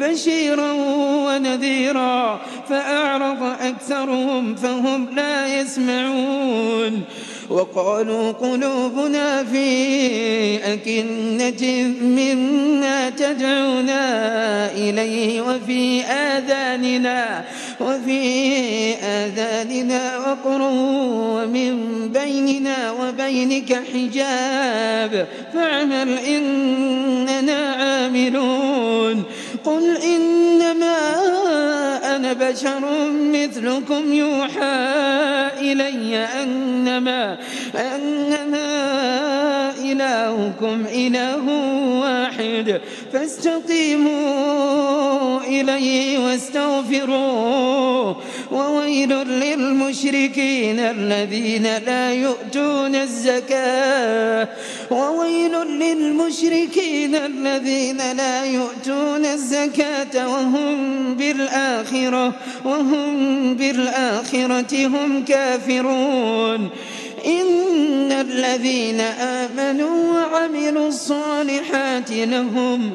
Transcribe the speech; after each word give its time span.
بشيرا 0.00 0.72
ونذيرا 1.26 2.40
فأعرض 2.68 3.42
أكثرهم 3.60 4.54
فهم 4.54 5.08
لا 5.16 5.60
يسمعون. 5.60 7.02
وقالوا 7.50 8.32
قلوبنا 8.32 9.44
في 9.44 9.66
أكنة 10.72 11.94
مما 12.02 13.10
تدعونا 13.10 14.04
إليه 14.72 15.40
وفي 15.40 16.02
آذاننا 16.02 17.44
وفي 17.80 18.20
آذاننا 18.94 20.18
وقر 20.18 20.62
ومن 21.34 21.74
بيننا 22.08 22.92
وبينك 22.92 23.82
حجاب. 23.94 25.26
فاعمل 25.54 26.18
إننا 26.18 27.74
عاملون. 27.80 29.24
قل 29.64 29.96
إنما 29.96 30.98
أنا 32.16 32.32
بشر 32.32 33.10
مثلكم 33.10 34.12
يوحى 34.12 34.94
إلي 35.60 36.16
أنما 36.16 37.38
أنما 37.74 38.84
إلهكم 39.78 40.86
إله 40.86 41.48
واحد 42.00 42.80
فاستقيموا 43.12 44.54
إليه 45.40 46.18
واستغفروه 46.18 48.16
وويل 48.52 49.08
للمشركين 49.14 50.78
الذين 50.80 51.62
لا 51.62 52.12
يؤتون 52.12 52.94
الزكاة 52.94 54.48
وويل 54.94 55.52
للمشركين 55.52 57.14
الذين 57.14 57.96
لا 57.96 58.44
يؤتون 58.44 59.24
الزكاة 59.24 60.28
وهم 60.28 60.76
بالآخرة 61.14 62.32
وهم 62.64 63.54
بالآخرة 63.54 64.86
هم 64.86 65.24
كافرون. 65.24 66.70
إن 67.26 68.12
الذين 68.12 69.00
آمنوا 69.00 70.12
وعملوا 70.12 70.88
الصالحات 70.88 72.10
لهم 72.10 72.94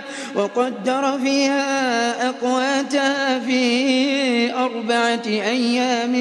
وقدر 0.35 1.19
فيها 1.23 2.29
أقواتها 2.29 3.39
في 3.39 4.53
أربعة 4.53 5.25
أيام 5.25 6.13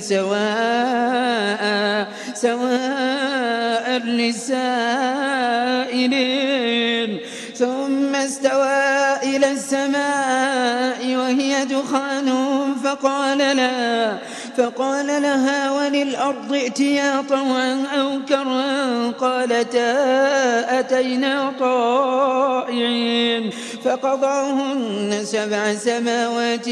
سواء 0.00 1.62
سواء 2.34 3.86
للسائلين. 4.04 5.56
ثم 7.56 8.14
استوى 8.14 9.16
إلى 9.22 9.52
السماء 9.52 11.16
وهي 11.16 11.64
دخان 11.64 12.28
فقال 12.86 13.38
لها 13.38 14.18
فقال 14.56 15.06
لها 15.06 15.70
وللأرض 15.70 16.52
ائتيا 16.52 17.24
طوعا 17.28 17.84
أو 17.98 18.08
كرها. 18.28 19.10
قالتا 19.10 20.80
أتينا 20.80 21.52
طائعين. 21.60 23.50
فقضاهن 23.84 25.20
سبع 25.24 25.74
سماوات 25.74 26.64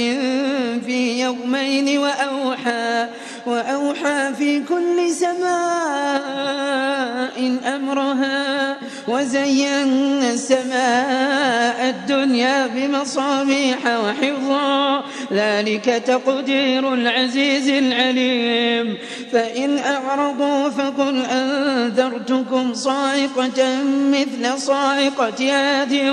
في 0.86 1.20
يومين 1.20 1.98
وأوحى 1.98 3.06
وأوحى 3.47 4.34
في 4.38 4.60
كل 4.60 5.10
سماء 5.10 6.55
أمرها 7.77 8.77
وزينا 9.09 10.32
السماء 10.32 11.88
الدنيا 11.88 12.66
بمصابيح 12.66 13.78
وحفظا. 13.87 15.04
ذلك 15.33 16.03
تقدير 16.06 16.94
العزيز 16.94 17.69
العليم. 17.69 18.99
فإن 19.33 19.78
أعرضوا 19.78 20.69
فقل 20.69 21.25
أنذرتكم 21.25 22.75
صاعقة 22.75 23.83
مثل 24.12 24.59
صاعقة 24.59 25.53
عاد 25.53 26.12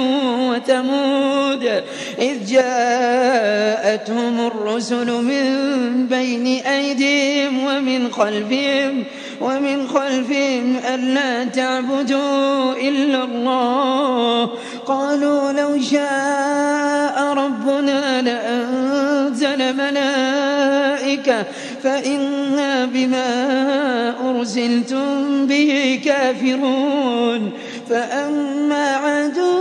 وثمود. 0.49 1.83
إذ 2.19 2.45
جاءتهم 2.45 4.47
الرسل 4.47 5.11
من 5.11 6.07
بين 6.07 6.47
أيديهم 6.47 7.20
ومن 7.65 8.11
خلفهم 8.11 9.03
ومن 9.41 9.87
خلفهم 9.87 10.79
ألا 10.93 11.43
تعبدوا 11.43 12.73
إلا 12.73 13.23
الله. 13.23 14.49
قالوا 14.85 15.51
لو 15.51 15.81
شاء 15.81 17.33
ربنا 17.33 18.21
لأنزل 18.21 19.75
ملائكة 19.75 21.45
فإنا 21.83 22.85
بما 22.85 23.29
أرسلتم 24.29 25.45
به 25.47 26.01
كافرون. 26.05 27.51
فأما 27.89 28.91
عاد 28.95 29.60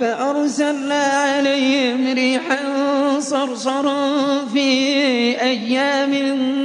فأرسلنا 0.00 1.04
عليهم 1.04 2.14
ريحا 2.14 2.58
صرصرا 3.20 4.44
في 4.52 4.60
أيام 5.40 6.14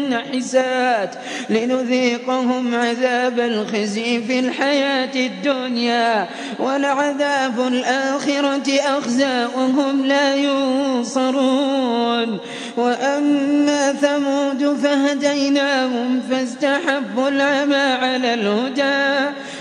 نحسات 0.10 1.16
لنذيقهم 1.50 2.76
عذاب 2.76 3.40
الخزي 3.40 4.22
في 4.22 4.40
الحياة 4.40 5.16
الدنيا 5.16 6.28
ولعذاب 6.60 7.68
الآخرة 7.68 8.80
أخزى 8.98 9.46
وهم 9.56 10.06
لا 10.06 10.36
ينصرون. 10.36 12.40
وأما 12.78 13.94
ثمود 13.94 14.78
فهديناهم 14.84 16.22
فاستحبوا 16.30 17.30
العمى 17.30 17.76
على 17.76 18.34
الهدى 18.34 19.36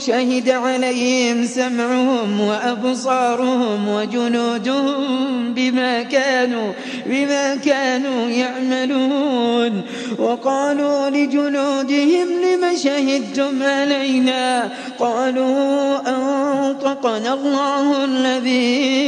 شهد 0.00 0.50
عليهم 0.50 1.46
سمعهم 1.46 2.40
وأبصارهم 2.40 3.88
وجنودهم 3.88 5.54
بما 5.54 6.02
كانوا 6.02 6.72
بما 7.06 7.56
كانوا 7.56 8.28
يعملون. 8.28 9.82
وقالوا 10.18 11.10
لجنودهم 11.10 12.28
لم 12.42 12.76
شهدتم 12.76 13.62
علينا؟ 13.62 14.68
قالوا 14.98 15.98
أنطقنا 16.08 17.34
الله 17.34 18.04
الذي 18.04 19.00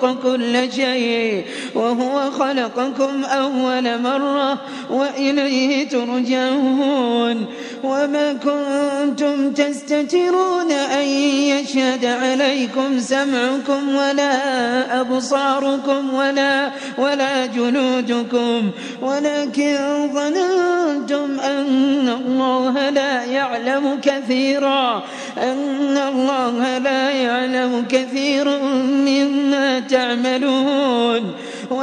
خلق 0.00 0.22
كل 0.22 0.72
شيء 0.72 1.44
وهو 1.74 2.30
خلقكم 2.30 3.15
أول 3.24 4.02
مرة 4.02 4.58
وإليه 4.90 5.88
ترجعون 5.88 7.46
وما 7.84 8.32
كنتم 8.32 9.52
تستترون 9.52 10.72
أن 10.72 11.06
يشهد 11.48 12.04
عليكم 12.04 13.00
سمعكم 13.00 13.96
ولا 13.96 15.00
أبصاركم 15.00 16.14
ولا 16.14 16.70
ولا 16.98 17.46
جنودكم 17.46 18.70
ولكن 19.02 19.76
ظننتم 20.14 21.40
أن 21.40 22.08
الله 22.08 22.90
لا 22.90 23.24
يعلم 23.24 23.98
كثيرا 24.02 25.02
أن 25.38 25.96
الله 25.96 26.78
لا 26.78 27.10
يعلم 27.10 27.84
كثيرا 27.88 28.58
مما 28.86 29.80
تعملون 29.80 31.32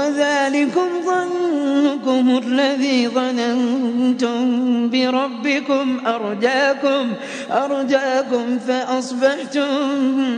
وذلكم 0.04 0.88
ظنكم 1.06 2.42
الذي 2.48 3.08
ظننتم 3.08 4.90
بربكم 4.90 6.00
أرداكم 6.08 7.10
أرداكم 7.52 8.60
فأصبحتم 8.68 9.88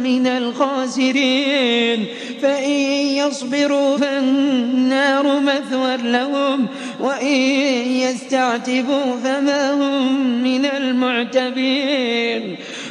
من 0.04 0.28
الخاسرين. 0.28 2.06
فإن 2.42 2.72
يصبروا 3.18 3.98
فالنار 3.98 5.40
مثوى 5.40 5.98
لهم 5.98 6.68
وإن 7.00 7.36
يستعتبوا 7.88 9.16
فما 9.24 9.74
هم 9.74 10.44
من 10.44 10.66
المعتبين. 10.66 12.56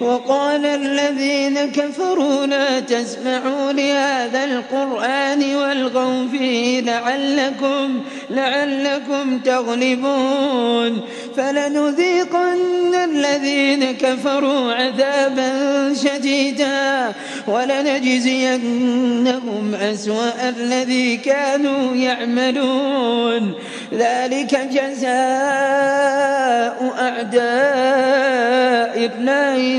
وقال 0.00 0.66
الذين 0.66 1.58
كفروا 1.72 2.46
لا 2.46 2.80
تسمعوا 2.80 3.72
لهذا 3.72 4.44
القرآن 4.44 5.54
والغوا 5.54 6.28
فيه 6.32 6.80
لعلكم 6.80 8.00
لعلكم 8.30 9.38
تغلبون 9.38 11.00
فلنذيقن 11.36 12.94
الذين 12.94 13.92
كفروا 13.92 14.72
عذابا 14.72 15.50
شديدا 15.94 17.12
ولنجزينهم 17.46 18.94
أسوأ 19.74 20.48
الذي 20.48 21.16
كانوا 21.16 21.94
يعملون 21.94 23.54
ذلك 23.92 24.68
جزاء 24.72 25.14
أعداء 26.98 28.64
الله 28.96 29.78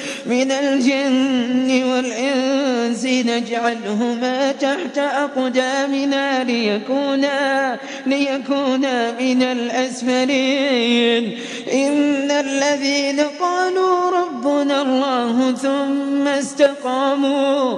من 0.31 0.51
الجن 0.51 1.83
والإنس 1.83 3.05
نجعلهما 3.05 4.51
تحت 4.51 4.97
أقدامنا 4.97 6.43
ليكونا 6.43 7.77
ليكونا 8.05 9.11
من 9.19 9.43
الأسفلين. 9.43 11.37
إن 11.73 12.31
الذين 12.31 13.19
قالوا 13.19 14.11
ربنا 14.11 14.81
الله 14.81 15.51
ثم 15.51 16.27
استقاموا 16.27 17.77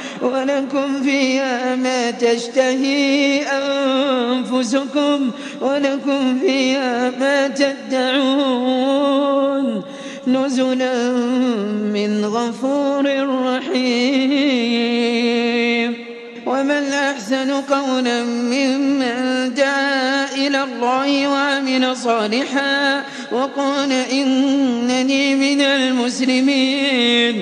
ولكم 0.21 1.03
فيها 1.03 1.75
ما 1.75 2.11
تشتهي 2.11 3.43
أنفسكم 3.43 5.31
ولكم 5.61 6.39
فيها 6.39 7.09
ما 7.19 7.47
تدعون 7.47 9.01
نزلا 10.27 11.11
من 11.93 12.25
غفور 12.25 13.05
رحيم. 13.45 14.91
ومن 16.45 16.93
أحسن 16.93 17.51
قولا 17.51 18.23
ممن 18.23 19.53
دعا 19.53 20.25
إلى 20.35 20.63
الله 20.63 21.27
وعمل 21.27 21.97
صالحا 21.97 23.03
وقال 23.31 23.91
إنني 23.91 25.35
من 25.35 25.61
المسلمين. 25.61 27.41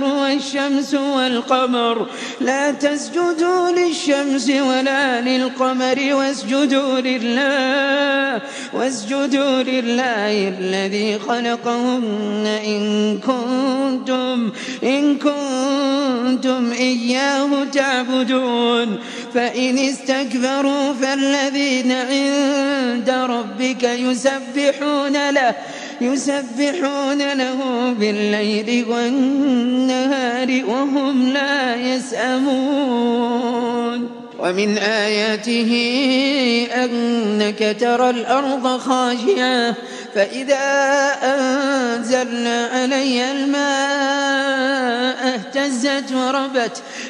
والشمس 0.55 0.93
والقمر. 0.93 2.07
لا 2.41 2.71
تسجدوا 2.71 3.71
للشمس 3.71 4.49
ولا 4.49 5.21
للقمر 5.21 6.13
واسجدوا 6.13 6.99
لله 6.99 8.41
واسجدوا 8.73 9.63
لله 9.63 10.53
الذي 10.59 11.19
خلقهن 11.19 12.59
إن 12.65 13.17
كنتم 13.19 14.51
إن 14.83 15.17
كنتم 15.17 16.71
إياه 16.71 17.63
تعبدون. 17.73 18.99
فإن 19.33 19.77
استكبروا 19.77 20.93
فالذين 20.93 21.91
عند 21.91 23.09
ربك 23.09 23.83
يسبحون 23.83 25.29
له 25.29 25.55
يسبحون 26.01 27.33
له 27.33 27.93
بالليل 27.99 28.85
والنهار 28.89 30.61
وهم 30.67 31.33
لا 31.33 31.75
يسأمون. 31.75 33.51
ومن 34.39 34.77
آياته 34.77 35.71
أنك 36.75 37.77
ترى 37.79 38.09
الأرض 38.09 38.77
خاشعة 38.77 39.75
فإذا 40.15 41.11
أنزلنا 41.23 42.65
عليها 42.65 43.31
الماء 43.31 44.71
اهتزت 45.35 46.11
وربت. 46.13 46.81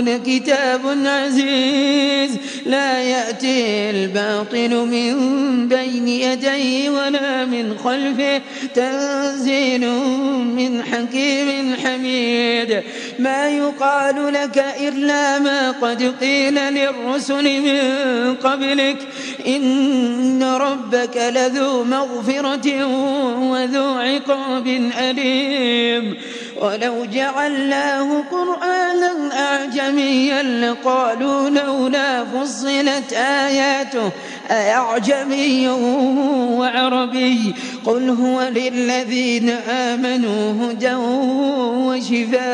لكتاب 0.00 0.80
عزيز 1.04 2.30
لا 2.66 3.02
يأتي 3.02 3.90
الباطل 3.90 4.70
من 4.70 5.14
بين 5.68 6.08
يديه 6.08 6.90
ولا 6.90 7.44
من 7.44 7.78
خلفه 7.84 8.40
تنزيل 8.74 9.88
من 10.56 10.82
حكيم 10.82 11.76
حميد. 11.84 12.82
ما 13.18 13.48
يقال 13.48 14.32
لك 14.32 14.64
إلا 14.80 15.38
ما 15.38 15.70
قد 15.70 16.14
قيل 16.20 16.54
للرسل 16.54 17.60
من 17.60 18.34
قبلك. 18.34 18.96
إن 19.46 20.42
ربك 20.42 21.16
لذو 21.16 21.84
مغفرة 21.84 22.84
وذو 23.50 23.84
عقاب 23.84 24.66
أليم. 24.98 26.16
ولو 26.64 27.04
جعلناه 27.04 28.22
قرآنا 28.30 29.12
أعجميا 29.32 30.42
لقالوا 30.42 31.50
لولا 31.50 32.24
فصلت 32.24 33.12
آياته 33.12 34.10
أعجمي 34.50 35.68
وعربي 36.58 37.54
قل 37.84 38.10
هو 38.10 38.42
للذين 38.42 39.50
آمنوا 39.68 40.72
هدى 40.72 40.94
وشفاء 41.84 42.44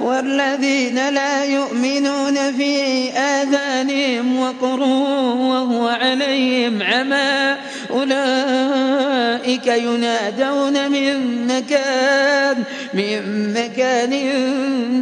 والذين 0.00 1.08
لا 1.08 1.44
يؤمنون 1.44 2.52
في 2.52 3.10
آذانهم 3.10 4.40
وقر 4.40 4.80
وهو 4.80 5.88
عليهم 5.88 6.82
عمى 6.82 7.56
أولئك 7.90 9.66
ينادون 9.66 10.90
من 10.90 11.46
مكان 11.46 12.64
من 12.94 13.52
مكان 13.52 14.12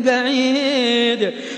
بعيد. 0.05 1.33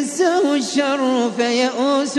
مسه 0.00 0.54
الشر 0.54 1.30
فيئوس 1.36 2.18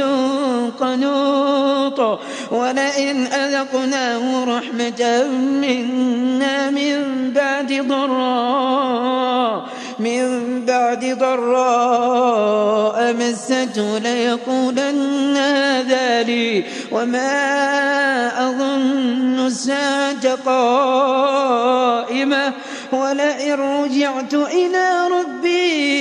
قنوط. 0.80 2.20
ولئن 2.52 3.26
أذقناه 3.26 4.58
رحمة 4.58 5.24
منا 5.62 6.70
من 6.70 7.32
بعد 7.36 7.88
ضراء 7.88 9.66
من 10.00 10.66
بعد 10.66 11.18
ضراء 11.20 13.14
مسته 13.14 13.98
ليقولن 13.98 15.38
هذا 15.38 16.24
لي. 16.24 16.64
وما 16.92 18.50
أظن 18.50 19.48
الساعة 19.48 20.36
قائمة. 20.46 22.54
ولئن 22.92 23.54
رجعت 23.54 24.34
إلى 24.34 25.08
ربي 25.12 26.01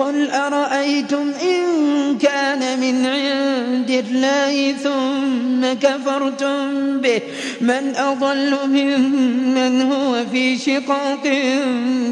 قل 0.00 0.30
أرأيتم 0.30 1.32
إن 1.42 2.18
كان 2.18 2.80
من 2.80 3.06
عند 3.06 3.90
الله 3.90 4.72
ثم 4.72 5.72
كفرتم 5.88 7.00
به 7.00 7.20
من 7.60 7.96
أضل 7.96 8.56
ممن 8.66 9.82
هو 9.92 10.24
في 10.32 10.58
شقاق 10.58 11.24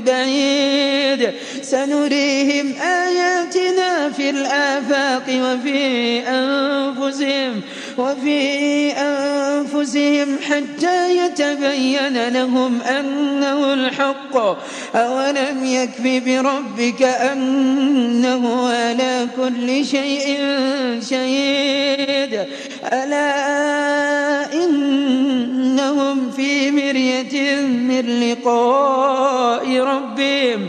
بعيد 0.07 1.31
سنريهم 1.63 2.75
آياتنا 2.83 4.11
في 4.11 4.31
الآفاق 4.31 5.25
وفي 5.29 6.21
أنفسهم 6.29 7.61
وفي 7.99 8.91
أنفسهم 8.93 10.39
حتى 10.49 11.17
يتبين 11.19 12.29
لهم 12.29 12.83
أنه 12.83 13.75
الحق. 13.75 14.37
أولم 14.95 15.65
يكف 15.65 16.25
بربك 16.27 17.03
أنه 17.03 18.69
على 18.69 19.27
كل 19.37 19.87
شيء 19.87 20.39
شهيد. 21.11 22.45
ألا 22.93 23.29
إنهم 24.55 26.31
في 26.31 26.71
مرية 26.71 27.61
من 27.61 28.31
لقاء 28.31 29.81
ربهم. 29.81 30.69